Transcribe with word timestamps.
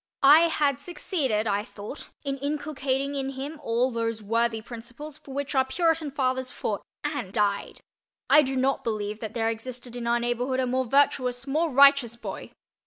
I 0.23 0.47
had 0.47 0.79
succeeded, 0.79 1.45
I 1.45 1.63
thought, 1.63 2.09
in 2.23 2.39
inculcating 2.39 3.13
in 3.13 3.33
him 3.33 3.59
all 3.61 3.91
those 3.91 4.19
worthy 4.19 4.59
principles 4.59 5.19
for 5.19 5.31
which 5.31 5.53
our 5.53 5.63
Puritan 5.63 6.09
fathers 6.09 6.49
fought 6.49 6.81
and—aye—died. 7.03 7.81
I 8.27 8.41
do 8.41 8.55
not 8.55 8.83
believe 8.83 9.19
that 9.19 9.35
there 9.35 9.47
existed 9.49 9.95
in 9.95 10.07
our 10.07 10.19
neighborhood 10.19 10.59
a 10.59 10.65
more 10.65 10.85
virtuous, 10.85 11.45
more 11.45 11.69
righteous 11.69 12.15
boy. 12.15 12.49